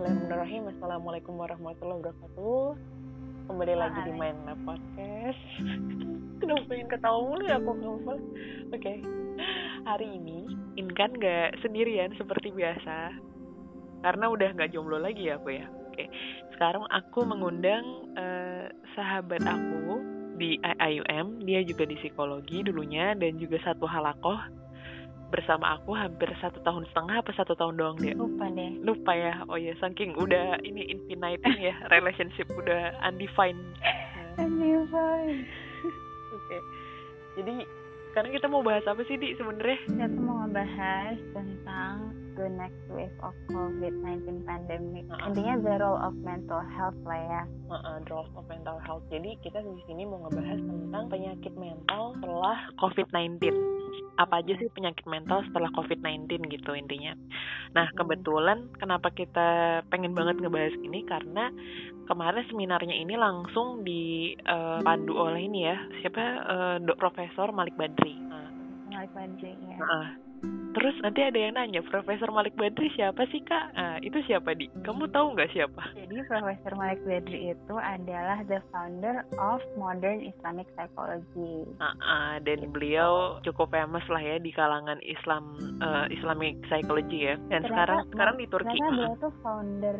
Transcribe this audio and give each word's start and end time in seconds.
Bismillahirrahmanirrahim. 0.00 0.64
Assalamualaikum 0.80 1.34
warahmatullahi 1.36 2.00
wabarakatuh. 2.00 2.68
Kembali 3.52 3.74
lagi 3.76 4.00
di 4.08 4.12
Main 4.16 4.40
Podcast. 4.64 5.44
Kenapa 6.40 6.64
pengen 6.72 6.88
ketawa 6.88 7.20
mulu 7.20 7.44
ya 7.44 7.60
aku 7.60 7.72
ngomong? 7.76 8.20
Oke. 8.72 9.04
Hari 9.84 10.08
ini 10.08 10.56
Inkan 10.80 11.20
gak 11.20 11.60
sendirian 11.60 12.16
seperti 12.16 12.48
biasa. 12.48 13.12
Karena 14.00 14.32
udah 14.32 14.48
gak 14.56 14.72
jomblo 14.72 14.96
lagi 14.96 15.28
ya 15.28 15.36
aku 15.36 15.52
ya. 15.52 15.68
Oke. 15.68 16.08
Sekarang 16.56 16.88
aku 16.88 17.20
mengundang 17.28 17.84
uh, 18.16 18.72
sahabat 18.96 19.44
aku 19.44 20.00
di 20.40 20.56
IUM. 20.64 21.44
Dia 21.44 21.60
juga 21.60 21.84
di 21.84 22.00
psikologi 22.00 22.64
dulunya 22.64 23.12
dan 23.20 23.36
juga 23.36 23.60
satu 23.68 23.84
halakoh 23.84 24.59
bersama 25.30 25.78
aku 25.78 25.94
hampir 25.94 26.28
satu 26.42 26.58
tahun 26.66 26.84
setengah 26.90 27.22
apa 27.22 27.30
satu 27.38 27.54
tahun 27.54 27.78
doang 27.78 27.96
dia 28.02 28.18
lupa 28.18 28.50
deh 28.50 28.70
lupa 28.82 29.12
ya 29.14 29.34
oh 29.46 29.56
ya 29.56 29.72
saking 29.78 30.12
udah 30.18 30.58
ini 30.66 30.90
infinite 30.90 31.40
ya 31.56 31.74
relationship 31.94 32.50
udah 32.52 32.92
undefined 33.06 33.62
undefined 34.36 35.46
oke 36.34 36.44
okay. 36.44 36.60
jadi 37.38 37.54
sekarang 38.10 38.34
kita 38.34 38.46
mau 38.50 38.66
bahas 38.66 38.82
apa 38.90 39.06
sih 39.06 39.14
di 39.14 39.38
sebenarnya 39.38 39.78
kita 39.86 40.18
mau 40.18 40.42
ngebahas 40.42 41.14
tentang 41.30 42.10
the 42.34 42.50
next 42.58 42.82
wave 42.90 43.14
of 43.22 43.36
COVID-19 43.54 44.42
pandemic. 44.42 45.06
Uh 45.06 45.14
-uh. 45.14 45.28
Intinya 45.30 45.54
the 45.62 45.74
role 45.78 46.00
of 46.00 46.14
mental 46.24 46.58
health 46.74 46.98
lah 47.06 47.20
ya. 47.20 47.42
Uh 47.70 47.78
-uh, 47.78 47.94
the 48.02 48.10
role 48.10 48.26
of 48.34 48.42
mental 48.50 48.82
health. 48.82 49.06
Jadi 49.14 49.38
kita 49.46 49.62
di 49.62 49.78
sini 49.86 50.08
mau 50.10 50.26
ngebahas 50.26 50.58
tentang 50.58 51.04
penyakit 51.06 51.54
mental 51.54 52.18
setelah 52.18 52.58
COVID-19 52.82 53.79
apa 54.18 54.44
aja 54.44 54.52
sih 54.60 54.68
penyakit 54.72 55.04
mental 55.08 55.44
setelah 55.48 55.70
COVID-19 55.74 56.50
gitu 56.52 56.76
intinya. 56.76 57.16
Nah 57.76 57.86
hmm. 57.88 57.96
kebetulan 57.96 58.58
kenapa 58.76 59.08
kita 59.12 59.80
pengen 59.88 60.12
banget 60.12 60.40
ngebahas 60.40 60.76
ini 60.80 61.04
karena 61.08 61.48
kemarin 62.10 62.44
seminarnya 62.50 62.96
ini 62.96 63.14
langsung 63.14 63.86
dipandu 63.86 65.14
uh, 65.14 65.24
oleh 65.30 65.46
ini 65.46 65.68
ya 65.68 65.76
siapa 66.02 66.22
uh, 66.44 66.76
dok 66.82 66.98
Profesor 66.98 67.54
Malik 67.54 67.78
Badri. 67.78 68.18
Nah, 68.18 68.50
Malik 68.90 69.12
Badri 69.14 69.52
ya. 69.54 69.76
Uh, 69.78 70.29
Terus 70.70 70.94
nanti 71.02 71.20
ada 71.26 71.38
yang 71.38 71.54
nanya, 71.58 71.82
Profesor 71.82 72.30
Malik 72.30 72.54
Badri 72.54 72.90
siapa 72.94 73.26
sih 73.34 73.42
kak? 73.42 73.74
Nah, 73.74 73.98
itu 74.00 74.22
siapa 74.26 74.54
di? 74.54 74.70
Kamu 74.86 75.10
tahu 75.10 75.34
nggak 75.34 75.50
siapa? 75.50 75.82
Jadi 75.98 76.22
Profesor 76.30 76.72
Malik 76.78 77.02
Badri 77.02 77.50
itu 77.50 77.74
adalah 77.74 78.38
the 78.46 78.62
founder 78.70 79.26
of 79.42 79.58
modern 79.74 80.22
Islamic 80.22 80.70
psychology. 80.78 81.66
Uh, 81.82 81.90
uh, 81.98 82.32
dan 82.46 82.62
gitu. 82.62 82.70
beliau 82.70 83.42
cukup 83.42 83.74
famous 83.74 84.06
lah 84.06 84.22
ya 84.22 84.38
di 84.38 84.54
kalangan 84.54 85.02
Islam 85.02 85.58
uh, 85.82 86.06
Islamic 86.14 86.62
psychology 86.70 87.26
ya. 87.26 87.34
Dan 87.50 87.66
ternyata, 87.66 87.68
sekarang 87.68 88.00
sekarang 88.14 88.36
di 88.38 88.46
Turki. 88.46 88.78
Karena 88.78 89.10
dia 89.10 89.18
tuh 89.18 89.34
founder 89.42 89.98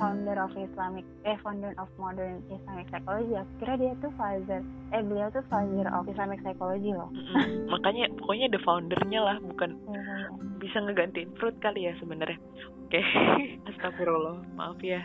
founder 0.00 0.36
of 0.40 0.50
Islamic 0.56 1.04
eh 1.28 1.36
founder 1.44 1.76
of 1.76 1.86
modern 2.00 2.40
Islamic 2.48 2.88
psychology 2.88 3.36
ya 3.36 3.44
kira 3.60 3.76
dia 3.76 3.92
tuh 4.00 4.12
father 4.16 4.64
eh 4.96 5.02
beliau 5.04 5.28
tuh 5.28 5.44
father 5.52 5.86
of 5.92 6.08
Islamic 6.08 6.40
psychology 6.40 6.96
loh 6.96 7.12
mm-hmm. 7.12 7.68
makanya 7.68 8.08
pokoknya 8.16 8.48
the 8.48 8.60
foundernya 8.64 9.20
lah 9.20 9.36
bukan 9.44 9.76
mm-hmm. 9.76 10.56
bisa 10.56 10.80
ngegantiin 10.80 11.30
fruit 11.36 11.54
kali 11.60 11.84
ya 11.84 11.92
sebenarnya 12.00 12.40
oke 12.88 12.96
okay. 12.96 13.04
astagfirullah 13.68 14.40
maaf 14.56 14.80
ya 14.80 15.04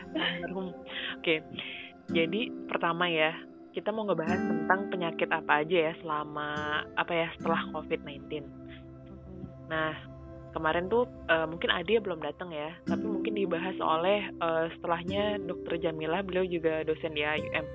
oke 0.55 0.71
okay. 1.19 1.43
jadi 2.16 2.47
pertama 2.71 3.11
ya 3.11 3.35
kita 3.75 3.91
mau 3.91 4.07
ngebahas 4.07 4.39
tentang 4.39 4.88
penyakit 4.88 5.27
apa 5.35 5.67
aja 5.67 5.91
ya 5.91 5.93
selama 5.99 6.79
apa 6.95 7.11
ya 7.11 7.27
setelah 7.35 7.59
COVID-19 7.75 8.47
nah 9.67 10.14
kemarin 10.55 10.87
tuh 10.87 11.03
uh, 11.27 11.43
mungkin 11.43 11.67
Adia 11.67 11.99
belum 11.99 12.23
datang 12.23 12.55
ya, 12.55 12.71
tapi 12.87 13.03
mungkin 13.03 13.35
dibahas 13.35 13.75
oleh 13.83 14.31
uh, 14.39 14.71
setelahnya 14.79 15.43
Dokter 15.43 15.75
Jamila, 15.83 16.23
beliau 16.23 16.47
juga 16.47 16.87
dosen 16.87 17.11
di 17.11 17.27
AUM. 17.27 17.67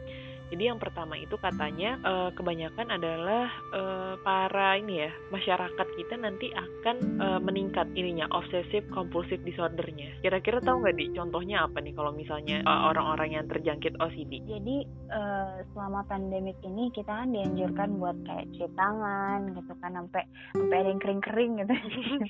Jadi 0.51 0.67
yang 0.67 0.83
pertama 0.83 1.15
itu 1.15 1.39
katanya 1.39 1.97
uh, 2.03 2.31
kebanyakan 2.35 2.91
adalah 2.91 3.47
uh, 3.71 4.15
para 4.27 4.75
ini 4.83 5.07
ya 5.07 5.11
masyarakat 5.31 5.89
kita 5.95 6.19
nanti 6.19 6.51
akan 6.51 6.97
uh, 7.23 7.41
meningkat 7.41 7.87
ininya 7.95 8.27
obsessive 8.35 8.83
compulsive 8.91 9.41
disordernya. 9.47 10.11
Kira-kira 10.21 10.59
tahu 10.59 10.83
nggak 10.83 10.99
di 10.99 11.07
contohnya 11.15 11.65
apa 11.71 11.79
nih 11.79 11.95
kalau 11.95 12.11
misalnya 12.11 12.67
orang-orang 12.67 13.31
uh, 13.31 13.35
yang 13.41 13.47
terjangkit 13.47 13.95
OCD? 14.03 14.43
Jadi 14.51 14.77
uh, 15.15 15.63
selama 15.71 16.03
pandemik 16.11 16.59
ini 16.67 16.91
kita 16.91 17.15
kan 17.15 17.31
dianjurkan 17.31 17.89
buat 18.03 18.19
kayak 18.27 18.51
cuci 18.51 18.69
tangan 18.75 19.55
gitu 19.55 19.73
kan 19.79 19.93
sampai 19.95 20.23
sampai 20.59 20.77
ada 20.83 20.89
yang 20.91 21.01
kering-kering 21.01 21.53
gitu. 21.63 21.75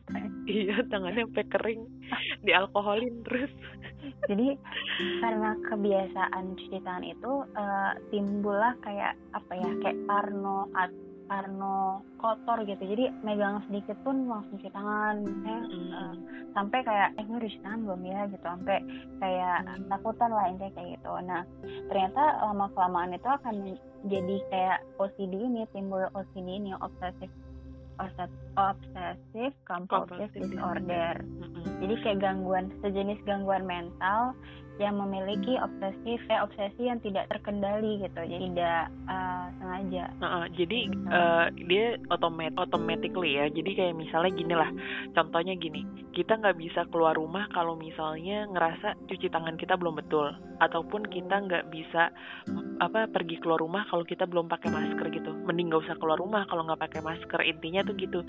iya 0.61 0.77
tangannya 0.93 1.25
sampai 1.25 1.47
kering 1.49 1.83
di 2.45 2.53
alkoholin 2.53 3.25
terus. 3.25 3.53
Jadi 4.29 4.57
karena 5.21 5.57
kebiasaan 5.69 6.57
cuci 6.57 6.79
tangan 6.85 7.05
itu 7.05 7.33
uh, 7.57 7.93
timbullah 8.11 8.75
kayak 8.85 9.15
apa 9.33 9.53
ya 9.55 9.71
kayak 9.83 9.99
parno 10.07 10.67
parno 11.31 12.03
kotor 12.19 12.67
gitu 12.67 12.83
jadi 12.83 13.15
megang 13.23 13.63
sedikit 13.71 13.95
pun 14.03 14.27
langsung 14.27 14.59
cuci 14.59 14.67
tangan 14.75 15.23
misalnya 15.23 15.59
mm. 15.63 15.91
uh, 15.95 16.15
sampai 16.59 16.83
kayak 16.83 17.15
eh 17.15 17.23
gue 17.23 17.39
udah 17.39 17.47
cuci 17.47 17.63
tangan 17.63 17.81
belum 17.87 18.03
ya 18.03 18.21
gitu 18.35 18.47
sampai 18.51 18.79
kayak 19.23 19.59
mm. 19.63 19.87
takutan 19.87 20.31
lah 20.35 20.45
intinya 20.51 20.73
kayak 20.75 20.89
gitu 20.99 21.13
nah 21.23 21.43
ternyata 21.87 22.23
lama 22.43 22.67
kelamaan 22.75 23.15
itu 23.15 23.29
akan 23.31 23.55
jadi 24.11 24.37
kayak 24.51 24.79
OCD 24.99 25.35
ini 25.39 25.63
timbul 25.71 26.03
OCD 26.19 26.49
ini 26.51 26.75
obsesif 26.83 27.31
obsesif 28.57 29.53
compulsive 29.69 30.33
disorder. 30.33 31.21
Mm 31.21 31.45
-hmm. 31.45 31.65
Jadi 31.85 31.95
kayak 32.01 32.19
gangguan 32.25 32.73
sejenis 32.81 33.21
gangguan 33.29 33.69
mental 33.69 34.33
yang 34.81 34.97
memiliki 34.97 35.61
obsesi 35.61 36.17
eh, 36.33 36.41
obsesi 36.41 36.89
yang 36.89 36.99
tidak 37.05 37.29
terkendali 37.29 38.01
gitu 38.01 38.21
jadi 38.25 38.45
tidak 38.49 38.83
uh, 39.05 39.47
sengaja. 39.61 40.05
Uh, 40.17 40.25
uh, 40.25 40.45
jadi 40.57 40.81
uh, 41.13 41.47
dia 41.69 42.01
otomat 42.09 42.57
automatically 42.57 43.37
ya 43.37 43.53
jadi 43.53 43.71
kayak 43.77 43.95
misalnya 44.01 44.33
gini 44.33 44.55
lah 44.57 44.71
contohnya 45.13 45.55
gini 45.61 45.85
kita 46.17 46.41
nggak 46.41 46.57
bisa 46.57 46.89
keluar 46.89 47.15
rumah 47.15 47.47
kalau 47.53 47.77
misalnya 47.77 48.49
ngerasa 48.49 48.97
cuci 49.07 49.29
tangan 49.29 49.61
kita 49.61 49.77
belum 49.77 50.01
betul 50.01 50.33
ataupun 50.61 51.09
kita 51.09 51.41
nggak 51.49 51.73
bisa 51.73 52.13
apa 52.81 53.09
pergi 53.09 53.41
keluar 53.41 53.61
rumah 53.61 53.85
kalau 53.89 54.05
kita 54.05 54.29
belum 54.29 54.49
pakai 54.49 54.69
masker 54.73 55.07
gitu. 55.13 55.33
Mending 55.49 55.73
nggak 55.73 55.85
usah 55.89 55.97
keluar 56.01 56.21
rumah 56.21 56.45
kalau 56.49 56.65
nggak 56.69 56.81
pakai 56.81 57.01
masker 57.01 57.41
intinya 57.45 57.85
tuh 57.85 57.97
gitu. 57.97 58.21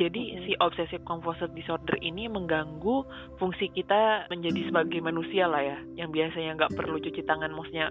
Jadi 0.00 0.44
si 0.48 0.52
obsessive 0.60 1.04
compulsive 1.04 1.52
disorder 1.52 1.96
ini 2.00 2.28
mengganggu 2.28 3.04
fungsi 3.36 3.68
kita 3.72 4.28
menjadi 4.32 4.68
sebagai 4.68 5.00
manusia 5.04 5.44
lah 5.48 5.60
ya 5.60 5.78
yang 5.94 6.10
biasanya 6.10 6.58
nggak 6.58 6.74
perlu 6.74 6.98
cuci 6.98 7.22
tangan 7.22 7.54
maksudnya 7.54 7.90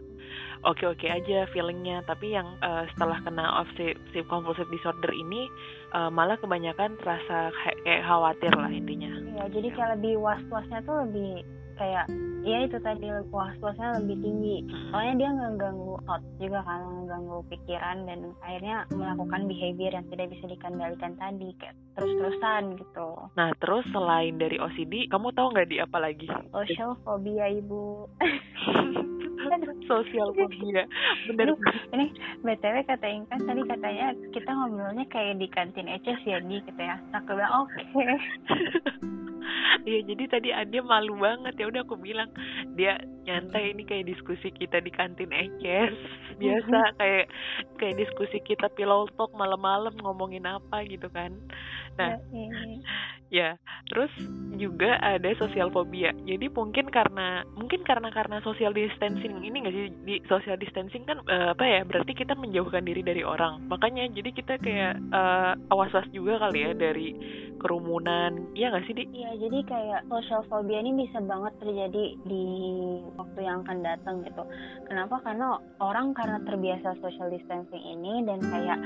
oke 0.67 0.83
oke 0.83 1.07
aja 1.07 1.47
feelingnya. 1.51 2.03
Tapi 2.03 2.35
yang 2.35 2.59
uh, 2.59 2.83
setelah 2.95 3.19
kena 3.23 3.63
obsessive 3.63 4.27
compulsive 4.27 4.69
disorder 4.71 5.11
ini 5.11 5.47
uh, 5.95 6.11
malah 6.11 6.35
kebanyakan 6.39 6.99
terasa 6.99 7.51
kayak 7.83 8.03
khawatir 8.03 8.51
lah 8.55 8.71
intinya. 8.71 9.11
Iya 9.11 9.45
jadi 9.51 9.67
kayak 9.71 9.89
lebih 9.99 10.13
was 10.19 10.43
wasnya 10.51 10.79
tuh 10.83 11.07
lebih 11.07 11.47
kayak 11.79 12.05
ya 12.43 12.67
itu 12.67 12.77
tadi 12.83 13.07
was-wasnya 13.31 14.03
lebih 14.03 14.19
tinggi. 14.19 14.57
Soalnya 14.91 15.13
dia 15.15 15.29
nggak 15.31 15.53
ganggu 15.59 15.95
thought 16.03 16.23
juga 16.37 16.59
kan 16.67 16.79
mengganggu 16.83 17.37
pikiran 17.47 17.97
dan 18.03 18.19
akhirnya 18.43 18.77
melakukan 18.91 19.41
behavior 19.47 19.91
yang 19.95 20.07
tidak 20.11 20.27
bisa 20.35 20.45
dikendalikan 20.51 21.13
tadi 21.15 21.49
kayak 21.57 21.75
terus-terusan 21.95 22.63
gitu. 22.77 23.09
Nah 23.39 23.49
terus 23.57 23.85
selain 23.95 24.35
dari 24.35 24.59
OCD 24.59 25.07
kamu 25.07 25.31
tahu 25.31 25.47
nggak 25.55 25.69
di 25.71 25.77
apa 25.79 25.97
lagi? 25.97 26.27
Social 26.51 26.99
phobia 27.07 27.47
ibu 27.47 28.11
sosial 29.91 30.29
phobia 30.33 30.83
bener. 31.29 31.55
Ini, 31.93 32.05
btw 32.41 32.75
kata 32.87 33.07
Inka 33.07 33.37
tadi 33.43 33.61
katanya 33.67 34.07
kita 34.33 34.49
ngobrolnya 34.51 35.05
kayak 35.09 35.39
di 35.39 35.47
kantin 35.51 35.89
Eces 35.89 36.19
ya 36.25 36.39
di 36.43 36.59
gitu 36.61 36.81
ya. 36.81 36.97
Aku 37.15 37.35
bilang 37.37 37.67
oke. 37.67 37.73
Okay. 37.73 38.17
Iya 39.83 39.99
jadi 40.07 40.23
tadi 40.31 40.49
Adia 40.55 40.79
malu 40.79 41.19
banget. 41.19 41.59
Ya 41.59 41.67
udah 41.67 41.83
aku 41.83 41.99
bilang 41.99 42.31
dia 42.79 42.95
nyantai 43.27 43.75
ini 43.75 43.83
kayak 43.83 44.07
diskusi 44.07 44.47
kita 44.55 44.79
di 44.79 44.87
kantin 44.87 45.31
Eces 45.35 45.91
biasa 46.41 46.95
kayak 46.95 47.27
kayak 47.75 47.95
diskusi 47.99 48.39
kita 48.47 48.71
pillow 48.73 49.11
talk 49.19 49.35
malam-malam 49.35 49.91
ngomongin 49.99 50.47
apa 50.47 50.87
gitu 50.87 51.11
kan. 51.11 51.35
Nah 51.99 52.15
ya, 52.31 52.47
ya 52.47 52.79
terus 53.89 54.13
juga 54.55 55.01
ada 55.01 55.33
sosial 55.41 55.73
fobia. 55.73 56.13
Jadi 56.23 56.47
mungkin 56.53 56.87
karena 56.93 57.41
mungkin 57.57 57.81
karena 57.81 58.13
karena 58.13 58.37
social 58.45 58.71
distancing 58.71 59.41
ini 59.41 59.65
nggak 59.65 59.73
sih? 59.73 59.87
Di 60.05 60.15
social 60.29 60.57
distancing 60.61 61.03
kan 61.09 61.19
uh, 61.25 61.57
apa 61.57 61.65
ya? 61.65 61.81
Berarti 61.83 62.13
kita 62.13 62.37
menjauhkan 62.37 62.85
diri 62.85 63.01
dari 63.01 63.25
orang. 63.25 63.65
Makanya 63.67 64.07
jadi 64.13 64.29
kita 64.29 64.61
kayak 64.61 65.01
uh, 65.09 65.57
awas-awas 65.73 66.07
juga 66.13 66.37
kali 66.45 66.69
ya 66.69 66.71
dari 66.77 67.07
kerumunan. 67.57 68.53
Iya 68.53 68.73
nggak 68.73 68.85
sih 68.85 68.93
di? 68.93 69.03
Iya 69.09 69.31
jadi 69.41 69.59
kayak 69.65 70.01
social 70.07 70.41
phobia 70.47 70.79
ini 70.79 71.05
bisa 71.05 71.17
banget 71.23 71.53
terjadi 71.57 72.05
di 72.27 72.45
waktu 73.17 73.39
yang 73.41 73.65
akan 73.65 73.79
datang 73.81 74.15
gitu. 74.21 74.43
Kenapa? 74.85 75.17
Karena 75.25 75.57
orang 75.81 76.13
karena 76.13 76.37
terbiasa 76.45 76.97
social 77.01 77.33
distancing 77.33 77.81
ini 77.81 78.21
dan 78.27 78.39
kayak 78.43 78.79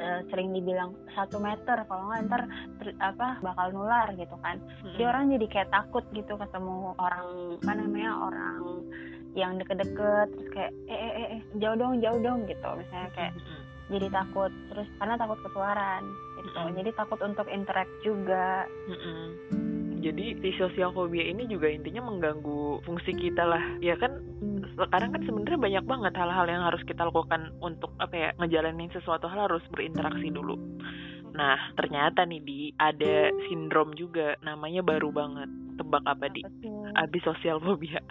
uh, 0.00 0.20
sering 0.30 0.54
dibilang 0.54 0.94
satu 1.14 1.38
meter 1.38 1.86
kalau 1.86 2.10
nggak 2.10 2.22
ntar 2.30 2.42
ter, 2.80 2.88
apa 2.98 3.38
bakal 3.42 3.66
nular 3.74 4.08
gitu 4.14 4.36
kan 4.40 4.58
hmm. 4.58 4.94
jadi 4.96 5.04
orang 5.10 5.24
jadi 5.34 5.46
kayak 5.50 5.70
takut 5.72 6.04
gitu 6.14 6.32
ketemu 6.38 6.94
orang 6.98 7.26
apa 7.62 7.72
namanya 7.74 8.10
orang 8.30 8.62
yang 9.34 9.58
deket-deket 9.58 10.30
terus 10.30 10.48
kayak 10.54 10.72
eh 10.86 10.94
eh 10.98 11.12
eh, 11.14 11.26
eh 11.38 11.40
jauh 11.58 11.74
dong 11.74 11.98
jauh 11.98 12.20
dong 12.22 12.46
gitu 12.46 12.68
misalnya 12.78 13.10
kayak 13.18 13.32
hmm. 13.34 13.62
jadi 13.90 14.06
takut 14.14 14.52
terus 14.70 14.88
karena 15.02 15.14
takut 15.18 15.38
ketularan 15.42 16.04
gitu 16.38 16.60
hmm. 16.62 16.74
jadi 16.78 16.90
takut 16.94 17.18
untuk 17.24 17.46
interact 17.50 17.92
juga 18.06 18.68
hmm 18.86 19.63
jadi 20.04 20.36
si 20.44 20.52
sosial 20.60 20.92
fobia 20.92 21.24
ini 21.24 21.48
juga 21.48 21.72
intinya 21.72 22.04
mengganggu 22.04 22.84
fungsi 22.84 23.16
kita 23.16 23.40
lah. 23.40 23.64
Ya 23.80 23.96
kan 23.96 24.20
sekarang 24.76 25.16
kan 25.16 25.22
sebenarnya 25.24 25.56
banyak 25.56 25.84
banget 25.88 26.12
hal-hal 26.20 26.44
yang 26.44 26.60
harus 26.60 26.84
kita 26.84 27.08
lakukan 27.08 27.56
untuk 27.64 27.96
apa 27.96 28.12
ya 28.12 28.28
ngejalanin 28.36 28.92
sesuatu 28.92 29.24
hal 29.24 29.48
harus 29.48 29.64
berinteraksi 29.72 30.28
dulu. 30.28 30.60
Nah 31.32 31.56
ternyata 31.80 32.28
nih 32.28 32.42
di 32.44 32.60
ada 32.76 33.32
sindrom 33.48 33.96
juga 33.96 34.36
namanya 34.44 34.84
baru 34.84 35.08
banget. 35.08 35.48
Tebak 35.74 36.04
apa 36.04 36.30
di? 36.30 36.44
Abis 36.94 37.24
sosial 37.24 37.58
fobia 37.64 38.04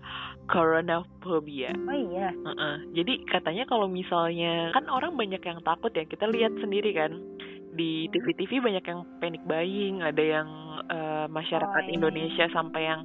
corona 0.51 1.03
fobia 1.23 1.71
oh 1.71 1.95
iya. 1.95 2.35
Uh 2.43 2.51
-uh. 2.51 2.75
jadi 2.91 3.23
katanya 3.31 3.63
kalau 3.67 3.87
misalnya 3.87 4.75
kan 4.75 4.87
orang 4.91 5.15
banyak 5.15 5.39
yang 5.39 5.59
takut 5.63 5.91
ya 5.95 6.03
kita 6.03 6.27
lihat 6.27 6.51
sendiri 6.59 6.91
kan 6.91 7.15
di 7.73 8.07
TV-TV 8.09 8.61
banyak 8.61 8.85
yang 8.85 9.01
panic 9.17 9.43
buying, 9.49 10.05
ada 10.05 10.23
yang 10.23 10.47
uh, 10.89 11.25
masyarakat 11.29 11.83
oh, 11.83 11.89
iya. 11.89 11.95
Indonesia 11.97 12.45
sampai 12.53 12.81
yang 12.85 13.01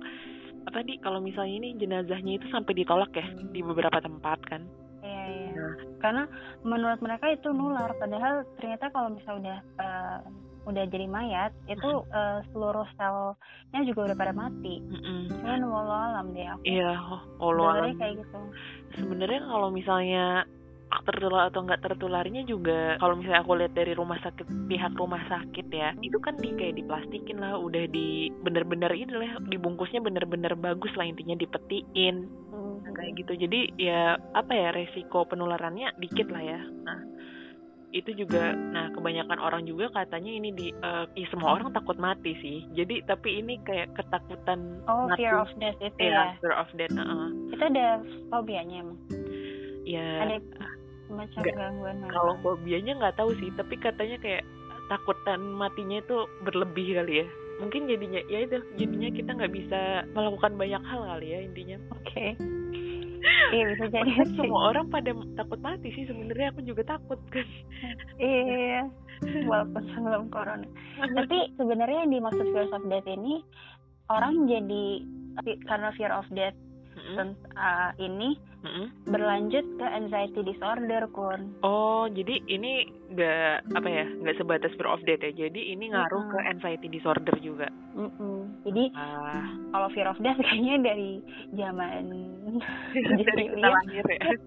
apa 0.69 0.85
di 0.85 1.01
kalau 1.01 1.25
misalnya 1.25 1.65
ini 1.65 1.69
jenazahnya 1.81 2.37
itu 2.37 2.47
sampai 2.53 2.77
ditolak 2.77 3.09
ya 3.17 3.25
di 3.53 3.61
beberapa 3.65 3.99
tempat 4.05 4.39
kan. 4.45 4.63
Iya, 5.01 5.23
iya. 5.25 5.49
Nah. 5.57 5.75
Karena 5.99 6.25
menurut 6.61 7.01
mereka 7.01 7.33
itu 7.33 7.49
nular, 7.51 7.89
padahal 7.97 8.45
ternyata 8.61 8.93
kalau 8.93 9.09
misalnya 9.17 9.65
udah 9.79 9.81
uh, 9.81 10.19
udah 10.69 10.85
jadi 10.93 11.09
mayat 11.09 11.57
itu 11.65 12.05
uh, 12.13 12.45
seluruh 12.53 12.85
selnya 13.01 13.81
juga 13.89 14.13
udah 14.13 14.17
pada 14.21 14.37
mati. 14.37 14.85
Cuman 15.33 15.65
walau 15.65 15.97
alam 16.13 16.37
deh 16.37 16.45
aku. 16.45 16.63
Iya, 16.69 16.93
oh, 17.41 17.51
alam. 17.57 17.97
kayak 17.97 18.21
gitu. 18.21 18.41
Sebenarnya 19.01 19.41
kalau 19.49 19.73
misalnya 19.73 20.45
tertular 20.89 21.53
atau 21.53 21.65
nggak 21.65 21.85
tertularnya 21.85 22.43
juga 22.49 22.97
kalau 23.01 23.17
misalnya 23.17 23.41
aku 23.45 23.53
lihat 23.61 23.73
dari 23.77 23.93
rumah 23.93 24.17
sakit 24.25 24.47
pihak 24.69 24.93
rumah 24.97 25.21
sakit 25.29 25.67
ya 25.69 25.93
itu 26.01 26.17
kan 26.21 26.37
di 26.41 26.53
kayak 26.57 26.81
diplastikin 26.81 27.41
lah 27.41 27.57
udah 27.61 27.85
di 27.89 28.33
bener-bener 28.45 28.93
ini 28.93 29.13
lah 29.13 29.41
dibungkusnya 29.49 30.01
bener-bener 30.01 30.53
bagus 30.57 30.93
lah 30.97 31.05
intinya 31.09 31.37
dipetiin. 31.37 32.29
Hmm. 32.53 32.81
kayak 32.97 33.21
gitu. 33.21 33.33
Jadi 33.47 33.79
ya 33.79 34.17
apa 34.35 34.53
ya 34.53 34.69
resiko 34.75 35.23
penularannya 35.29 35.93
dikit 36.01 36.33
lah 36.33 36.43
ya. 36.43 36.61
Nah 36.83 36.99
itu 37.89 38.13
juga 38.13 38.53
nah 38.53 38.93
kebanyakan 38.93 39.41
orang 39.41 39.65
juga 39.65 39.89
katanya 39.89 40.29
ini 40.29 40.53
di 40.53 40.69
uh, 40.85 41.09
ya 41.17 41.27
semua 41.33 41.57
orang 41.57 41.73
takut 41.73 41.97
mati 41.97 42.37
sih. 42.41 42.69
Jadi 42.77 43.05
tapi 43.09 43.41
ini 43.41 43.57
kayak 43.65 43.97
ketakutan 43.97 44.85
oh 44.89 45.09
mati. 45.09 45.25
fear 45.25 45.41
of 45.41 45.49
death 45.57 45.79
itu 45.81 46.01
ya, 46.05 46.13
ya? 46.13 46.27
fear 46.41 46.57
of 46.57 46.69
death 46.77 46.97
uh 46.97 47.01
-uh. 47.01 47.29
itu 47.53 47.65
ada 47.65 47.87
fobianya 48.29 48.77
emang? 48.85 48.99
Ya 49.89 50.09
ada 50.21 50.37
macam 51.09 51.41
gak, 51.41 51.57
gangguan 51.57 51.97
kalau 52.13 52.35
fobianya 52.45 52.93
nggak 53.01 53.17
tahu 53.17 53.33
sih 53.41 53.49
tapi 53.57 53.75
katanya 53.81 54.17
kayak 54.21 54.45
takutan 54.89 55.41
matinya 55.41 56.01
itu 56.01 56.25
berlebih 56.43 56.97
kali 56.97 57.23
ya. 57.23 57.27
Mungkin 57.61 57.91
jadinya 57.91 58.21
ya 58.31 58.39
itu 58.49 58.57
jadinya 58.81 59.11
kita 59.13 59.31
nggak 59.37 59.53
bisa 59.53 59.81
melakukan 60.17 60.57
banyak 60.57 60.83
hal 60.89 61.01
kali 61.05 61.27
ya 61.29 61.39
intinya. 61.45 61.77
Oke. 61.93 62.09
Okay. 62.09 62.31
iya 63.53 63.75
bisa 63.75 63.91
jadi 63.91 64.25
semua 64.39 64.73
orang 64.73 64.89
pada 64.89 65.11
takut 65.37 65.59
mati 65.61 65.91
sih 65.93 66.07
sebenarnya 66.09 66.55
aku 66.55 66.61
juga 66.65 66.83
takut 66.97 67.21
kan. 67.29 67.45
Iya 68.17 68.89
walaupun 69.45 69.83
sebelum 69.93 70.25
corona. 70.31 70.69
Tapi 71.03 71.39
sebenarnya 71.59 72.07
yang 72.07 72.13
dimaksud 72.15 72.47
fear 72.55 72.71
of 72.71 72.85
death 72.87 73.09
ini 73.11 73.43
orang 74.09 74.47
jadi 74.47 74.87
karena 75.67 75.91
fear 75.99 76.15
of 76.15 76.27
death 76.33 76.57
mm-hmm. 76.97 77.29
uh, 77.57 77.91
ini 78.01 78.39
mm-hmm. 78.65 78.87
berlanjut 79.09 79.67
ke 79.77 79.87
anxiety 79.87 80.41
disorder 80.45 81.09
kun 81.13 81.53
oh 81.65 82.07
jadi 82.09 82.41
ini 82.49 82.89
nggak 83.13 83.73
apa 83.75 83.89
ya 83.89 84.07
nggak 84.07 84.37
sebatas 84.37 84.73
of 84.85 85.01
death 85.05 85.23
ya 85.23 85.33
jadi 85.33 85.61
ini 85.75 85.93
ngaruh 85.93 86.23
mm-hmm. 86.25 86.35
ke 86.37 86.49
anxiety 86.49 86.89
disorder 86.89 87.37
juga 87.41 87.69
mm-hmm. 87.97 88.39
jadi 88.69 88.85
uh. 88.95 89.45
kalau 89.73 89.89
fear 89.93 90.09
of 90.09 90.19
death 90.21 90.39
kayaknya 90.47 90.77
dari 90.95 91.13
zaman 91.57 92.05
dari 93.29 93.45
kita 93.53 93.69
lahir 93.69 94.07
ya 94.07 94.21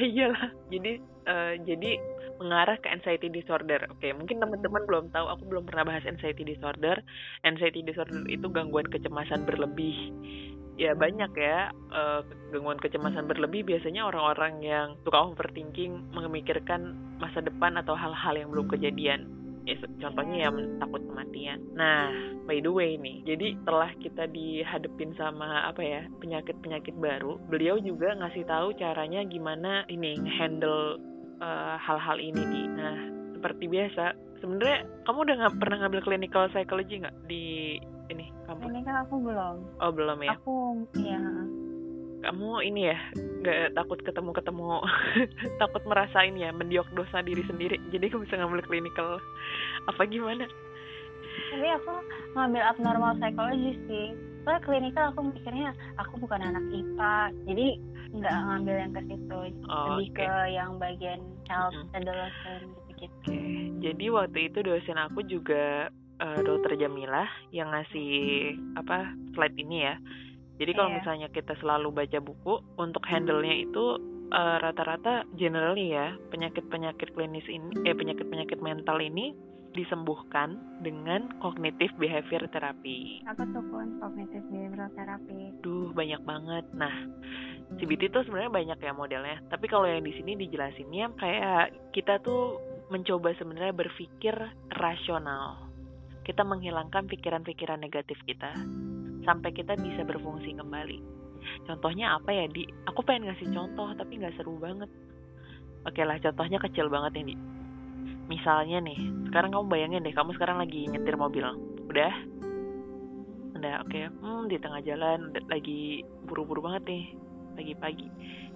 iyalah 0.00 0.50
jadi 0.72 0.92
uh, 1.28 1.54
jadi 1.66 1.90
mengarah 2.40 2.80
ke 2.80 2.88
anxiety 2.88 3.28
disorder. 3.28 3.84
Oke, 3.92 4.16
mungkin 4.16 4.40
teman-teman 4.40 4.82
belum 4.88 5.04
tahu, 5.12 5.28
aku 5.28 5.44
belum 5.44 5.68
pernah 5.68 5.84
bahas 5.84 6.08
anxiety 6.08 6.42
disorder. 6.42 7.04
Anxiety 7.44 7.84
disorder 7.84 8.24
itu 8.26 8.48
gangguan 8.48 8.88
kecemasan 8.88 9.44
berlebih 9.44 10.16
ya 10.80 10.96
banyak 10.96 11.28
ya 11.36 11.68
uh, 11.92 12.24
gangguan 12.48 12.80
kecemasan 12.80 13.28
berlebih 13.28 13.68
biasanya 13.68 14.08
orang-orang 14.08 14.64
yang 14.64 14.88
suka 15.04 15.28
overthinking 15.28 16.08
memikirkan 16.16 16.96
masa 17.20 17.44
depan 17.44 17.76
atau 17.76 17.92
hal-hal 17.92 18.32
yang 18.32 18.48
belum 18.48 18.64
kejadian 18.72 19.28
ya 19.68 19.76
contohnya 20.00 20.48
ya 20.48 20.50
takut 20.80 21.04
kematian 21.04 21.60
nah 21.76 22.08
by 22.48 22.64
the 22.64 22.72
way 22.72 22.96
nih 22.96 23.20
jadi 23.28 23.60
setelah 23.60 23.92
kita 24.00 24.24
dihadepin 24.32 25.12
sama 25.20 25.68
apa 25.68 25.84
ya 25.84 26.00
penyakit-penyakit 26.16 26.96
baru 26.96 27.36
beliau 27.52 27.76
juga 27.76 28.16
ngasih 28.16 28.48
tahu 28.48 28.72
caranya 28.80 29.20
gimana 29.28 29.84
ini 29.92 30.16
handle 30.40 30.96
uh, 31.40 31.76
hal-hal 31.80 32.16
ini 32.20 32.42
nih 32.44 32.66
nah 32.76 32.96
seperti 33.36 33.64
biasa 33.72 34.14
sebenarnya 34.40 34.84
kamu 35.04 35.18
udah 35.24 35.34
nggak 35.44 35.56
pernah 35.60 35.76
ngambil 35.84 36.00
clinical 36.04 36.44
psychology 36.52 37.00
nggak 37.04 37.16
di 37.28 37.76
ini 38.10 38.26
kampus? 38.48 38.66
Ini 38.66 38.80
kan 38.82 38.96
aku 39.06 39.14
belum. 39.22 39.56
Oh 39.78 39.90
belum 39.94 40.18
ya? 40.26 40.34
Aku 40.34 40.54
ya. 40.98 41.20
Kamu 42.20 42.60
ini 42.60 42.92
ya 42.92 42.98
nggak 43.14 43.72
takut 43.72 43.98
ketemu 44.04 44.30
ketemu 44.36 44.84
takut 45.62 45.82
merasa 45.88 46.20
ini 46.20 46.44
ya 46.44 46.52
mendiagnosa 46.52 47.24
diri 47.24 47.40
sendiri 47.48 47.80
jadi 47.88 48.12
aku 48.12 48.28
bisa 48.28 48.36
ngambil 48.36 48.60
clinical 48.68 49.16
apa 49.88 50.02
gimana? 50.04 50.44
Tapi 51.48 51.68
aku 51.80 51.92
ngambil 52.36 52.62
abnormal 52.64 53.16
psychology 53.16 53.72
sih. 53.88 54.12
Soalnya 54.44 54.60
klinikal 54.64 55.04
aku 55.12 55.20
mikirnya 55.32 55.72
aku 55.96 56.20
bukan 56.20 56.40
anak 56.40 56.64
IPA 56.72 57.16
jadi 57.48 57.66
nggak 58.10 58.34
ngambil 58.34 58.74
yang 58.74 58.92
ke 58.92 59.02
situ 59.06 59.38
oh, 59.70 59.86
lebih 59.94 60.08
okay. 60.10 60.26
ke 60.26 60.38
yang 60.50 60.70
bagian 60.82 61.20
child 61.46 61.72
mm 61.72 61.82
-hmm. 61.86 61.98
adolescent 61.98 62.66
gitu-gitu. 62.90 63.30
Okay. 63.30 63.56
Jadi 63.80 64.04
waktu 64.12 64.38
itu 64.50 64.58
dosen 64.66 64.98
aku 64.98 65.20
juga 65.24 65.88
uh, 66.20 66.40
dokter 66.42 66.76
Jamilah 66.76 67.28
yang 67.54 67.72
ngasih 67.72 68.12
apa 68.76 69.14
slide 69.32 69.56
ini 69.56 69.86
ya. 69.86 69.94
Jadi 70.60 70.76
kalau 70.76 70.92
yeah. 70.92 70.96
misalnya 71.00 71.28
kita 71.32 71.56
selalu 71.62 71.88
baca 71.88 72.18
buku 72.20 72.60
untuk 72.76 73.00
handle-nya 73.08 73.64
itu 73.64 73.96
uh, 74.34 74.56
rata-rata 74.60 75.24
generally 75.40 75.96
ya 75.96 76.14
penyakit-penyakit 76.28 77.16
klinis 77.16 77.46
ini 77.48 77.72
eh 77.88 77.96
penyakit-penyakit 77.96 78.60
mental 78.60 79.00
ini 79.00 79.32
disembuhkan 79.72 80.58
dengan 80.82 81.30
kognitif 81.38 81.90
behavior 81.96 82.46
therapy. 82.50 83.22
Apa 83.26 83.46
tuh 83.54 83.62
pun 83.70 83.98
kognitif 84.02 84.42
behavior 84.50 84.90
therapy? 84.98 85.54
Duh 85.62 85.94
banyak 85.94 86.22
banget. 86.26 86.64
Nah 86.74 87.06
CBT 87.78 88.10
itu 88.10 88.18
sebenarnya 88.26 88.50
banyak 88.50 88.78
ya 88.82 88.92
modelnya. 88.92 89.38
Tapi 89.46 89.70
kalau 89.70 89.86
yang 89.86 90.02
di 90.02 90.12
sini 90.18 90.34
dijelasinnya 90.34 91.14
kayak 91.14 91.94
kita 91.94 92.18
tuh 92.22 92.58
mencoba 92.90 93.30
sebenarnya 93.38 93.70
berpikir 93.70 94.34
rasional 94.74 95.70
kita 96.30 96.46
menghilangkan 96.46 97.08
pikiran-pikiran 97.10 97.80
negatif 97.80 98.14
kita 98.22 98.52
sampai 99.24 99.50
kita 99.50 99.74
bisa 99.74 100.04
berfungsi 100.04 100.54
kembali. 100.54 100.98
Contohnya 101.64 102.14
apa 102.14 102.30
ya 102.30 102.44
di? 102.46 102.68
Aku 102.86 103.02
pengen 103.02 103.32
ngasih 103.32 103.50
contoh 103.50 103.88
tapi 103.96 104.20
nggak 104.20 104.36
seru 104.36 104.54
banget. 104.60 104.86
Oke 105.88 106.04
lah, 106.04 106.20
contohnya 106.20 106.60
kecil 106.60 106.92
banget 106.92 107.24
ini. 107.24 107.34
Misalnya 108.30 108.78
nih, 108.78 108.98
sekarang 109.28 109.50
kamu 109.50 109.66
bayangin 109.66 110.06
deh, 110.06 110.14
kamu 110.14 110.30
sekarang 110.38 110.62
lagi 110.62 110.86
nyetir 110.86 111.18
mobil, 111.18 111.42
udah? 111.90 112.14
Udah, 113.58 113.74
oke. 113.82 113.90
Okay. 113.90 114.06
Hmm, 114.22 114.46
di 114.46 114.56
tengah 114.62 114.80
jalan, 114.86 115.34
lagi 115.50 116.06
buru-buru 116.24 116.62
banget 116.62 116.82
nih, 116.86 117.04
lagi 117.58 117.74
pagi. 117.74 118.08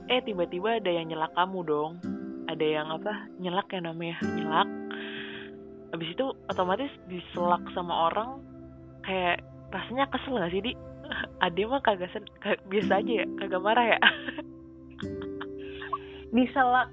Eh, 0.06 0.22
tiba-tiba 0.22 0.78
ada 0.78 0.90
yang 0.94 1.10
nyelak 1.10 1.34
kamu 1.34 1.66
dong. 1.66 1.92
Ada 2.46 2.62
yang 2.62 2.86
apa? 2.94 3.26
Nyelak 3.42 3.66
ya 3.74 3.80
namanya, 3.82 4.16
nyelak 4.22 4.68
habis 5.94 6.10
itu 6.10 6.26
otomatis 6.50 6.90
diselak 7.06 7.62
sama 7.70 8.10
orang 8.10 8.42
kayak 9.06 9.46
rasanya 9.70 10.10
kesel 10.10 10.42
gak 10.42 10.50
sih 10.50 10.58
di 10.58 10.72
ade 11.46 11.62
mah 11.70 11.78
kagak 11.86 12.10
sen 12.10 12.26
biasa 12.66 12.98
aja 12.98 13.12
ya 13.22 13.26
kagak 13.38 13.62
marah 13.62 13.86
ya 13.94 13.98
diselak 16.34 16.90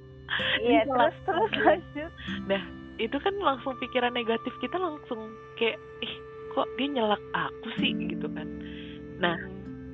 iya 0.63 0.81
terus 0.87 1.15
terus. 1.27 1.51
lanjut. 1.59 2.11
Nah 2.47 2.61
itu 3.01 3.17
kan 3.17 3.35
langsung 3.41 3.73
pikiran 3.81 4.13
negatif 4.13 4.53
kita 4.61 4.77
langsung 4.77 5.33
kayak 5.57 5.77
ih 6.03 6.13
kok 6.51 6.67
dia 6.75 6.87
nyelak 6.91 7.23
aku 7.33 7.69
sih? 7.79 7.91
Gitu 7.95 8.27
kan. 8.31 8.47
Nah 9.19 9.37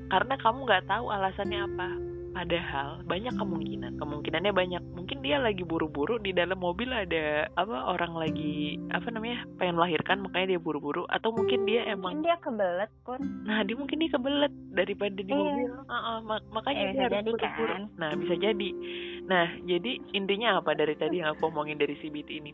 karena 0.08 0.36
kamu 0.40 0.60
nggak 0.64 0.88
tahu 0.88 1.12
alasannya 1.12 1.60
apa 1.68 2.07
Padahal 2.38 3.02
banyak 3.04 3.34
kemungkinan, 3.34 3.98
kemungkinannya 3.98 4.54
banyak. 4.54 4.84
Mungkin 4.94 5.18
dia 5.20 5.38
lagi 5.38 5.66
buru-buru 5.66 6.16
di 6.18 6.30
dalam 6.32 6.58
mobil 6.58 6.86
ada 6.88 7.50
apa 7.58 7.90
orang 7.90 8.14
lagi 8.14 8.78
apa 8.90 9.10
namanya 9.10 9.42
pengen 9.58 9.76
melahirkan 9.76 10.22
makanya 10.22 10.54
dia 10.54 10.62
buru-buru 10.62 11.04
atau 11.08 11.32
mungkin 11.32 11.66
dia 11.66 11.82
emang 11.88 12.14
mungkin 12.14 12.24
dia 12.24 12.38
kebelet 12.38 12.92
pun 13.02 13.20
nah 13.44 13.62
dia 13.62 13.74
mungkin 13.74 13.98
dia 13.98 14.10
kebelet 14.10 14.54
daripada 14.72 15.16
di 15.16 15.26
Iya. 15.26 15.36
mobil 15.36 15.70
Uh-uh, 15.82 16.18
mak- 16.22 16.48
makanya 16.50 16.80
Eh, 16.80 16.88
dia 16.88 17.02
harus 17.02 17.16
jadi 17.16 17.30
buru-buru. 17.32 17.68
kan. 17.68 17.84
nah 17.96 18.12
bisa 18.14 18.34
jadi 18.38 18.70
nah 19.24 19.46
jadi 19.62 19.92
intinya 20.14 20.50
apa 20.56 20.72
dari 20.72 20.96
tadi 20.96 21.16
yang 21.18 21.34
aku 21.34 21.48
omongin 21.48 21.76
dari 21.76 21.96
CBT 21.96 22.30
ini 22.38 22.52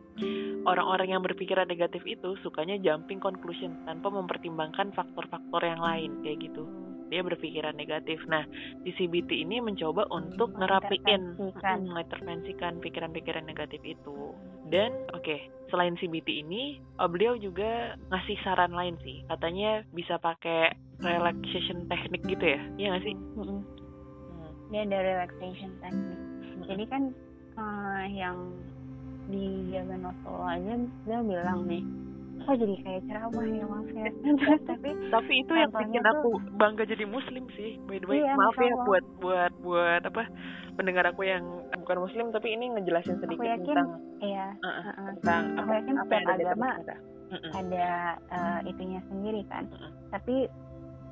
orang-orang 0.63 1.07
yang 1.09 1.21
berpikiran 1.21 1.65
negatif 1.65 2.01
itu 2.03 2.33
sukanya 2.39 2.77
jumping 2.77 3.19
conclusion 3.19 3.75
tanpa 3.83 4.07
mempertimbangkan 4.07 4.89
faktor-faktor 4.91 5.61
yang 5.61 5.79
lain 5.79 6.11
kayak 6.21 6.39
gitu 6.41 6.63
dia 7.09 7.21
berpikiran 7.23 7.75
negatif. 7.75 8.19
Nah, 8.27 8.43
di 8.83 8.91
CBT 8.95 9.43
ini 9.43 9.59
mencoba 9.59 10.07
untuk 10.11 10.53
ngerapiin, 10.55 11.35
Mengintervensikan. 11.39 11.77
mm, 11.79 11.87
mengintervensikan 11.91 12.73
pikiran-pikiran 12.79 13.45
negatif 13.45 13.81
itu. 13.83 14.35
Dan 14.67 14.93
oke, 15.11 15.37
selain 15.69 15.95
CBT 15.97 16.45
ini, 16.45 16.77
eh, 16.79 17.09
beliau 17.09 17.35
juga 17.35 17.97
ngasih 18.11 18.37
saran 18.43 18.73
lain 18.73 18.95
sih. 19.03 19.23
Katanya 19.27 19.83
bisa 19.91 20.19
pakai 20.19 20.73
relaxation 20.99 21.85
teknik 21.87 22.23
gitu 22.25 22.45
ya? 22.55 22.61
Iya 22.79 22.87
nggak 22.95 23.03
sih? 23.05 23.15
Hmm. 23.35 23.61
dia 24.73 24.89
ada 24.89 24.99
relaxation 25.05 25.69
technique 25.85 26.23
jadi 26.65 26.83
kan 26.89 27.03
eh, 27.53 28.05
yang 28.09 28.37
di 29.29 29.69
zaman 29.69 30.01
Rasulullah 30.01 30.57
aja 30.57 30.73
dia 31.05 31.19
bilang 31.21 31.59
nih 31.69 31.83
kok 32.43 32.55
jadi 32.55 32.75
kayak 32.79 33.01
ceramah 33.05 33.45
ya 33.45 33.65
maaf 33.65 33.89
ya 33.89 34.05
tapi 34.69 34.89
Tapi 35.09 35.33
itu 35.39 35.53
yang 35.53 35.71
bikin 35.71 36.01
tuh- 36.01 36.11
aku 36.13 36.29
bangga 36.53 36.83
jadi 36.83 37.05
muslim 37.05 37.45
sih. 37.51 37.79
By 37.83 37.97
the 37.97 38.05
way, 38.05 38.19
Iya, 38.19 38.33
maaf 38.33 38.55
ya 38.55 38.67
Allah. 38.67 38.83
buat 38.83 39.05
buat 39.17 39.51
buat 39.59 40.01
apa 40.03 40.23
pendengar 40.73 41.05
aku 41.05 41.21
yang 41.23 41.43
bukan 41.75 41.97
muslim 41.99 42.25
tapi 42.29 42.51
ini 42.51 42.71
ngejelasin 42.71 43.17
sedikit 43.17 43.45
yakin 43.45 43.65
tentang 43.67 43.89
iya 44.19 44.47
uh, 44.57 44.69
uh, 44.69 44.93
tentang 45.13 45.43
Aku 45.53 45.61
apa, 45.63 45.73
yakin 45.77 45.95
apa 45.95 46.11
yang 46.11 46.25
ada 46.25 46.43
agama 46.43 46.69
kita. 46.77 46.95
Ada 47.51 47.87
eh, 48.29 48.59
itunya 48.67 48.99
sendiri 49.03 49.41
kan 49.47 49.65
Mm-mm. 49.65 49.91
tapi 50.09 50.45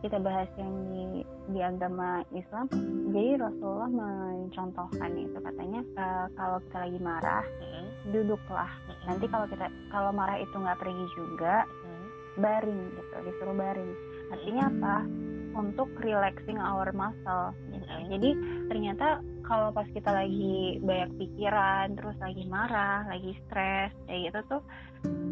kita 0.02 0.18
bahas 0.18 0.50
yang 0.56 0.70
di 0.88 1.22
di 1.50 1.60
agama 1.60 2.22
Islam 2.32 2.70
jadi 3.10 3.42
Rasulullah 3.42 3.90
mencontohkan 3.90 5.12
itu 5.18 5.38
katanya 5.42 5.82
eh, 5.98 6.26
kalau 6.38 6.58
kita 6.70 6.78
lagi 6.86 7.00
marah 7.02 7.46
Mm-mm. 7.62 7.86
duduklah 8.14 8.72
Mm-mm. 8.88 9.06
nanti 9.10 9.26
kalau 9.26 9.46
kita 9.50 9.66
kalau 9.90 10.12
marah 10.14 10.38
itu 10.38 10.54
nggak 10.54 10.80
pergi 10.80 11.06
juga 11.18 11.66
Mm-mm. 11.66 12.06
baring 12.38 12.82
gitu 12.94 13.16
disuruh 13.26 13.58
baring 13.58 13.92
artinya 14.32 14.64
apa 14.70 14.96
untuk 15.52 15.92
relaxing 16.00 16.56
our 16.56 16.88
muscle 16.96 17.52
gitu. 17.74 17.84
Mm. 17.84 18.08
jadi 18.16 18.30
ternyata 18.72 19.08
kalau 19.44 19.74
pas 19.76 19.90
kita 19.92 20.08
lagi 20.08 20.80
banyak 20.80 21.12
pikiran 21.20 21.98
terus 22.00 22.16
lagi 22.24 22.48
marah 22.48 23.04
lagi 23.10 23.36
stres 23.48 23.92
kayak 24.08 24.32
gitu 24.32 24.40
tuh 24.58 24.62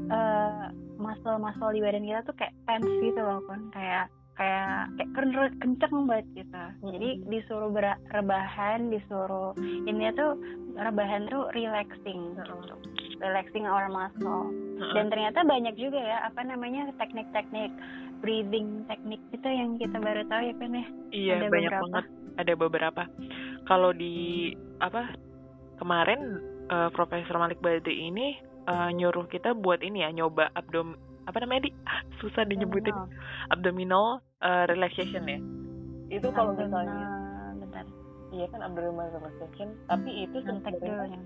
eh 0.09 0.65
muscle-muscle 0.99 1.71
di 1.71 1.79
badan 1.79 2.03
kita 2.03 2.21
tuh 2.27 2.35
kayak 2.35 2.51
tense 2.67 2.91
gitu 2.99 3.21
loh 3.23 3.39
kan 3.47 3.61
kayak 3.71 4.05
kayak 4.39 4.87
kayak 4.95 5.11
ken- 5.11 5.57
kenceng 5.59 6.07
banget 6.07 6.27
gitu 6.33 6.63
jadi 6.87 7.09
Mm. 7.13 7.23
disuruh 7.27 7.69
ber- 7.69 7.99
rebahan 8.09 8.87
disuruh 8.87 9.51
ini 9.59 10.09
tuh 10.15 10.39
rebahan 10.73 11.27
tuh 11.27 11.51
relaxing 11.51 12.39
gitu. 12.39 12.75
relaxing 13.19 13.67
our 13.67 13.91
muscle 13.91 14.47
Mm-mm. 14.47 14.95
dan 14.95 15.11
ternyata 15.11 15.43
banyak 15.43 15.75
juga 15.75 15.99
ya 15.99 16.17
apa 16.23 16.39
namanya 16.41 16.87
teknik-teknik 16.95 17.67
breathing 18.19 18.87
teknik 18.87 19.19
itu 19.29 19.43
yang 19.45 19.75
kita 19.75 19.99
baru 19.99 20.23
tahu 20.25 20.41
ya 20.41 20.55
kan 20.55 20.71
ya 20.73 20.85
Iya 21.09 21.33
Ada 21.35 21.47
banyak 21.47 21.71
beberapa. 21.71 21.83
banget. 21.83 22.05
Ada 22.37 22.53
beberapa. 22.55 23.03
Kalau 23.65 23.91
di 23.91 24.15
apa 24.79 25.11
kemarin 25.75 26.21
eh, 26.67 26.89
Profesor 26.91 27.35
Malik 27.35 27.59
Badri 27.59 28.07
ini 28.07 28.37
eh, 28.65 28.89
nyuruh 28.93 29.25
kita 29.25 29.51
buat 29.53 29.81
ini 29.81 30.03
ya 30.03 30.13
nyoba 30.13 30.47
abdom 30.53 30.95
apa 31.29 31.37
namanya 31.45 31.69
di 31.69 31.71
ah, 31.85 32.01
susah 32.21 32.43
dinyebutin. 32.49 32.97
Abdominal. 33.53 34.25
Eh, 34.39 34.65
relaxation 34.71 35.23
ya. 35.27 35.39
Itu 36.09 36.31
kalau 36.31 36.55
misalnya. 36.55 37.05
bentar. 37.59 37.85
Iya 38.29 38.45
kan 38.55 38.61
abdominal 38.63 39.09
relaxation, 39.11 39.73
tapi 39.89 40.09
itu 40.23 40.37
sebenarnya 40.45 41.19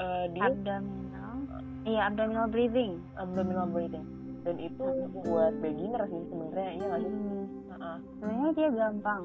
eh, 0.00 0.24
dia 0.32 0.42
abdominal. 0.48 1.36
Iya 1.84 2.00
abdominal 2.08 2.46
breathing. 2.48 2.92
Abdominal 3.20 3.68
breathing. 3.68 4.06
Dan 4.42 4.56
itu 4.58 4.82
Mm-mm. 4.82 5.22
buat 5.22 5.54
beginner 5.62 6.02
sih 6.10 6.22
sebenarnya 6.26 6.70
iya 6.74 6.84
nggak 6.88 7.00
sih? 7.04 7.12
hmm. 7.14 7.44
Heeh, 7.70 7.96
sebenarnya 8.18 8.50
dia 8.58 8.68
gampang. 8.74 9.22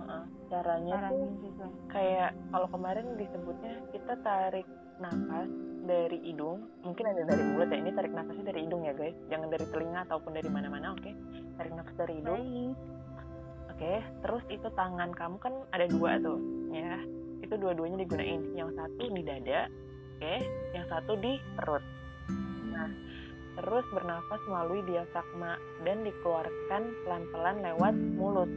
Heeh. 0.00 0.22
Caranya 0.46 0.94
tuh 0.94 1.02
caranya 1.10 1.28
juga 1.42 1.66
kayak 1.90 2.30
kalau 2.54 2.68
kemarin 2.70 3.06
disebutnya 3.18 3.74
kita 3.90 4.14
tarik 4.22 4.66
nafas 5.02 5.50
dari 5.86 6.18
hidung 6.26 6.66
mungkin 6.82 7.04
ada 7.06 7.22
dari 7.24 7.42
mulut 7.46 7.70
ya 7.70 7.78
ini 7.78 7.90
tarik 7.94 8.12
nafasnya 8.12 8.50
dari 8.50 8.60
hidung 8.66 8.82
ya 8.84 8.92
guys. 8.92 9.16
Jangan 9.30 9.48
dari 9.48 9.66
telinga 9.70 10.00
ataupun 10.10 10.32
dari 10.34 10.48
mana-mana 10.50 10.92
oke? 10.98 11.10
Tarik 11.56 11.72
nafas 11.72 11.96
dari 11.96 12.14
hidung. 12.20 12.74
Oke 13.70 13.94
terus 14.20 14.44
itu 14.50 14.68
tangan 14.74 15.14
kamu 15.14 15.36
kan 15.38 15.54
ada 15.70 15.86
dua 15.86 16.18
tuh 16.20 16.38
ya. 16.74 16.98
Itu 17.40 17.54
dua-duanya 17.56 18.02
digunain. 18.02 18.42
Yang 18.58 18.74
satu 18.76 19.04
di 19.14 19.22
dada 19.22 19.60
oke? 20.18 20.34
Yang 20.74 20.86
satu 20.90 21.12
di 21.22 21.32
perut. 21.54 21.84
Nah 22.74 22.90
terus 23.56 23.84
bernafas 23.88 24.42
melalui 24.52 24.84
diafragma 24.84 25.56
dan 25.86 26.04
dikeluarkan 26.04 26.82
pelan-pelan 27.08 27.56
lewat 27.64 27.94
mulut 28.20 28.50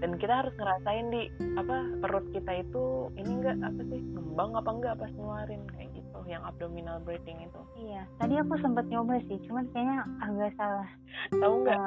dan 0.00 0.10
kita 0.20 0.44
harus 0.44 0.54
ngerasain 0.60 1.06
di 1.08 1.22
apa 1.56 1.76
perut 2.04 2.26
kita 2.36 2.52
itu 2.60 3.08
ini 3.16 3.32
enggak 3.40 3.56
apa 3.64 3.80
sih 3.88 4.00
ngembang 4.12 4.50
apa 4.56 4.70
enggak 4.70 4.94
pas 5.00 5.12
ngeluarin 5.16 5.62
kayak 5.72 5.88
gitu 5.96 6.18
yang 6.28 6.42
abdominal 6.44 7.00
breathing 7.02 7.38
itu. 7.40 7.60
Iya 7.80 8.02
tadi 8.20 8.34
aku 8.36 8.58
sempat 8.60 8.84
nyoba 8.90 9.16
sih 9.24 9.38
cuman 9.48 9.64
kayaknya 9.72 10.04
agak 10.20 10.52
salah. 10.58 10.88
Tahu 11.32 11.54
nggak? 11.64 11.80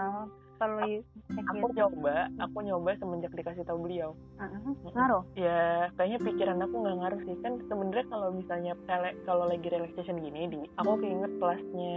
Perlu 0.60 1.00
aku 1.40 1.72
gitu. 1.72 1.78
nyoba 1.80 2.28
aku 2.36 2.58
nyoba 2.68 2.92
semenjak 3.00 3.32
dikasih 3.32 3.64
tahu 3.64 3.80
beliau. 3.80 4.12
Ngaruh? 4.92 5.24
Ya 5.40 5.88
kayaknya 5.96 6.20
pikiran 6.20 6.60
aku 6.60 6.76
nggak 6.84 6.98
ngaruh 7.00 7.22
sih. 7.24 7.36
Kan 7.40 7.64
sebenarnya 7.72 8.06
kalau 8.12 8.30
misalnya 8.36 8.74
kalau 9.24 9.48
lagi 9.48 9.68
relaxation 9.72 10.20
gini 10.20 10.52
di 10.52 10.60
aku 10.76 11.00
keinget 11.00 11.32
kelasnya 11.40 11.96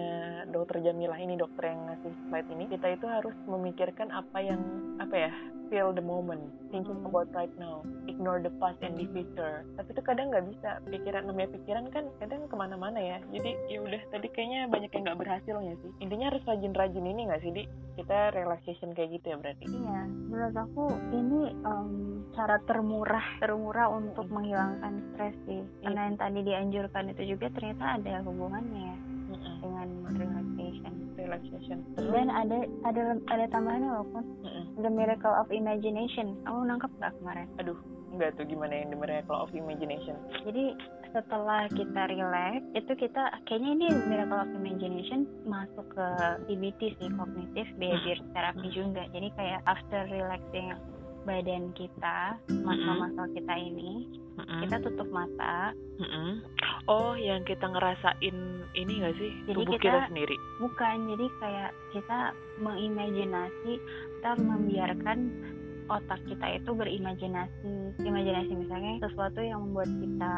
dokter 0.55 0.79
Jamilah 0.79 1.19
ini 1.19 1.35
dokter 1.35 1.75
yang 1.75 1.91
ngasih 1.91 2.13
slide 2.31 2.51
ini 2.55 2.65
kita 2.71 2.87
itu 2.95 3.07
harus 3.11 3.35
memikirkan 3.51 4.15
apa 4.15 4.39
yang 4.39 4.63
apa 5.03 5.17
ya 5.17 5.33
feel 5.73 5.89
the 5.97 6.05
moment 6.05 6.45
thinking 6.69 7.01
Hmm. 7.01 7.09
about 7.09 7.33
right 7.33 7.53
now 7.57 7.81
ignore 8.05 8.45
the 8.45 8.53
past 8.61 8.77
and 8.85 8.93
the 9.01 9.09
future 9.17 9.65
tapi 9.81 9.89
itu 9.97 10.03
kadang 10.05 10.29
nggak 10.29 10.45
bisa 10.53 10.85
pikiran 10.85 11.25
namanya 11.25 11.49
pikiran 11.57 11.89
kan 11.89 12.05
kadang 12.21 12.45
ke 12.45 12.53
mana-mana 12.53 13.01
ya 13.01 13.19
jadi 13.33 13.57
ya 13.73 13.81
udah 13.81 14.03
tadi 14.13 14.29
kayaknya 14.29 14.69
banyak 14.69 14.93
yang 14.93 15.03
nggak 15.09 15.21
berhasilnya 15.25 15.75
sih 15.81 15.91
intinya 16.05 16.29
harus 16.29 16.45
rajin-rajin 16.45 17.09
ini 17.09 17.21
nggak 17.25 17.41
sih 17.41 17.53
di 17.57 17.65
kita 17.97 18.37
relaxation 18.37 18.93
kayak 18.93 19.17
gitu 19.17 19.33
ya 19.33 19.37
berarti 19.41 19.65
Iya, 19.65 20.01
menurut 20.29 20.57
aku 20.57 20.85
ini 21.13 21.41
em, 21.53 21.91
cara 22.33 22.57
termurah 22.65 23.27
termurah 23.39 23.89
untuk 23.89 24.25
menghilangkan 24.29 25.01
stres 25.13 25.37
sih. 25.45 25.61
Karena 25.85 26.09
yang 26.09 26.17
tadi 26.17 26.41
dianjurkan 26.41 27.13
itu 27.13 27.37
juga 27.37 27.53
ternyata 27.53 28.01
ada 28.01 28.25
hubungannya 28.25 28.81
ya 28.81 28.97
Mm-mm. 29.33 29.55
dengan 29.61 29.89
relaxation. 30.09 30.42
Relaxation 31.17 31.79
Dan 31.97 32.29
ada 32.29 32.67
ada 32.89 33.03
ada 33.31 33.45
tambahannya 33.53 33.91
loh 33.91 34.07
pun 34.11 34.25
Mm-mm. 34.43 34.65
The 34.81 34.91
Miracle 34.91 35.35
of 35.37 35.53
Imagination. 35.53 36.37
Kamu 36.45 36.67
nangkep 36.67 36.91
nggak 36.99 37.13
kemarin? 37.21 37.47
Enggak 38.13 38.37
tuh 38.37 38.45
gimana 38.45 38.77
yang 38.77 38.93
The 38.93 38.99
Miracle 39.01 39.39
of 39.41 39.51
Imagination 39.57 40.17
Jadi 40.45 40.77
setelah 41.13 41.69
kita 41.69 42.09
relax 42.09 42.65
itu 42.73 42.93
kita 42.97 43.23
kayaknya 43.45 43.71
ini 43.77 43.87
Miracle 44.09 44.41
of 44.41 44.51
Imagination 44.53 45.29
masuk 45.45 45.85
ke 45.93 46.07
CBT 46.49 46.81
sih 46.97 47.09
cognitive 47.13 47.69
behavior 47.77 48.19
therapy 48.33 48.69
juga. 48.73 49.05
Jadi 49.13 49.29
kayak 49.37 49.61
after 49.69 50.09
relaxing 50.09 50.73
badan 51.23 51.71
kita, 51.79 52.35
muscle-muscle 52.51 53.31
kita 53.37 53.55
ini, 53.55 54.11
Mm-mm. 54.41 54.61
kita 54.67 54.77
tutup 54.83 55.07
mata 55.13 55.71
Mm-mm. 56.01 56.43
Oh, 56.91 57.15
yang 57.15 57.47
kita 57.47 57.63
ngerasain 57.71 58.37
ini 58.73 58.93
gak 59.01 59.15
sih? 59.17 59.31
Jadi 59.45 59.57
Tubuh 59.57 59.75
kita- 59.75 59.85
kita 59.85 60.01
sendiri. 60.09 60.37
bukan 60.59 60.97
jadi 61.09 61.27
kayak 61.39 61.71
kita 61.91 62.19
mengimajinasi 62.59 63.73
kita 64.15 64.31
membiarkan 64.39 65.19
otak 65.85 66.21
kita 66.25 66.47
itu 66.57 66.71
berimajinasi 66.73 67.69
imajinasi 68.01 68.53
misalnya 68.55 69.03
sesuatu 69.03 69.41
yang 69.41 69.61
membuat 69.63 69.91
kita 69.93 70.35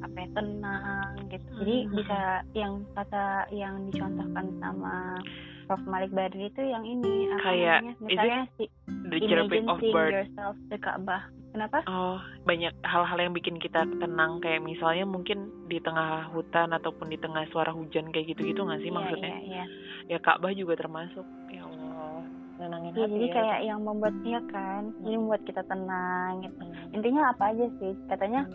apa 0.00 0.16
ya 0.16 0.28
tenang 0.32 1.10
gitu 1.28 1.48
jadi 1.56 1.76
Hmm. 1.82 1.92
bisa 1.92 2.18
yang 2.54 2.72
kata 2.94 3.24
yang 3.50 3.74
dicontohkan 3.84 4.46
sama 4.58 5.18
Prof 5.64 5.82
Malik 5.82 6.08
Badri 6.10 6.46
itu 6.46 6.62
yang 6.62 6.84
ini 6.84 7.26
apa 7.30 7.42
Kayak, 7.42 7.78
namanya 7.80 7.94
misalnya 8.00 8.40
si 8.54 8.64
The 8.86 9.18
chirping 9.18 9.34
imagine 9.60 9.68
of 9.68 9.78
seeing 9.78 9.92
bird. 9.92 10.12
yourself 10.14 10.54
the 10.68 10.78
Ka'bah 10.78 11.22
kenapa 11.54 11.86
Oh, 11.86 12.18
banyak 12.42 12.74
hal-hal 12.82 13.18
yang 13.20 13.32
bikin 13.32 13.56
kita 13.56 13.86
tenang 13.96 14.42
kayak 14.42 14.60
misalnya 14.60 15.06
mungkin 15.06 15.38
di 15.64 15.78
tengah 15.78 16.26
hutan 16.28 16.74
ataupun 16.74 17.06
di 17.06 17.16
tengah 17.16 17.46
suara 17.48 17.70
hujan 17.70 18.10
kayak 18.10 18.34
gitu-gitu 18.34 18.60
nggak 18.60 18.82
sih 18.82 18.90
Iya, 18.90 18.96
maksudnya? 18.96 19.30
iya, 19.30 19.40
iya. 19.40 19.64
Ya 20.06 20.18
Ka'bah 20.18 20.50
juga 20.50 20.74
termasuk. 20.74 21.22
Ya 21.48 21.62
Allah. 21.62 22.26
nenangin 22.54 22.94
ya, 22.94 23.02
hati 23.02 23.10
jadi 23.10 23.26
ya. 23.26 23.34
kayak 23.34 23.60
yang 23.66 23.80
membuat 23.82 24.14
ya 24.22 24.38
kan 24.46 24.82
jadi 25.02 25.16
membuat 25.16 25.42
kita 25.42 25.62
tenang 25.66 26.30
gitu 26.40 26.62
Hmm. 26.62 26.94
intinya 26.94 27.22
apa 27.30 27.50
aja 27.50 27.66
sih 27.82 27.92
katanya 28.06 28.46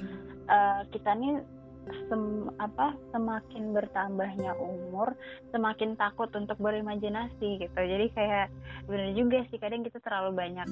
eh, 0.48 0.80
kita 0.96 1.12
nih 1.14 1.44
sem 2.10 2.24
apa 2.58 2.94
semakin 3.12 3.74
bertambahnya 3.74 4.54
umur 4.58 5.14
semakin 5.52 5.94
takut 5.96 6.30
untuk 6.34 6.58
berimajinasi 6.58 7.62
gitu 7.62 7.80
jadi 7.80 8.06
kayak 8.14 8.48
bener 8.86 9.14
juga 9.14 9.46
sih 9.50 9.58
kadang 9.62 9.86
kita 9.86 10.00
terlalu 10.02 10.36
banyak 10.36 10.68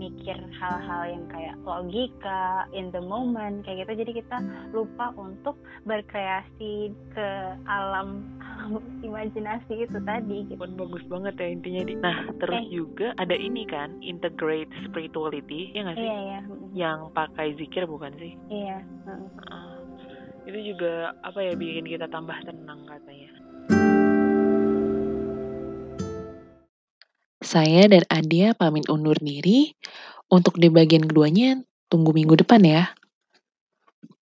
mikir 0.00 0.36
hal-hal 0.56 1.02
yang 1.12 1.24
kayak 1.28 1.56
logika 1.62 2.64
in 2.72 2.88
the 2.90 3.02
moment 3.02 3.60
kayak 3.62 3.84
gitu 3.84 4.00
jadi 4.04 4.12
kita 4.24 4.36
lupa 4.72 5.12
untuk 5.14 5.60
berkreasi 5.84 6.88
ke 7.12 7.28
alam 7.68 8.24
imajinasi 9.06 9.84
itu 9.84 9.98
tadi 10.04 10.48
gitu 10.48 10.60
bagus 10.60 11.04
banget 11.08 11.34
ya 11.36 11.48
intinya 11.52 11.82
di. 11.84 11.94
Nah, 12.00 12.18
terus 12.40 12.60
Eh. 12.60 12.68
juga 12.72 13.12
ada 13.16 13.36
ini 13.36 13.64
kan, 13.68 14.00
integrate 14.00 14.68
spirituality, 14.88 15.72
ya 15.72 15.84
nggak 15.84 15.96
sih? 15.96 16.04
iya 16.04 16.18
iya 16.20 16.38
Yang 16.72 17.00
pakai 17.12 17.48
zikir 17.56 17.84
bukan 17.84 18.12
sih? 18.16 18.32
iya. 18.48 18.80
Itu 20.50 20.74
juga 20.74 21.14
apa 21.22 21.46
ya 21.46 21.54
bikin 21.54 21.86
kita 21.86 22.10
tambah 22.10 22.34
tenang 22.42 22.82
katanya. 22.82 23.30
Saya 27.38 27.86
dan 27.86 28.02
Adia 28.10 28.58
pamit 28.58 28.90
undur 28.90 29.14
diri. 29.22 29.78
Untuk 30.26 30.58
di 30.58 30.66
bagian 30.66 31.06
keduanya, 31.06 31.62
tunggu 31.86 32.10
minggu 32.10 32.42
depan 32.42 32.66
ya. 32.66 32.90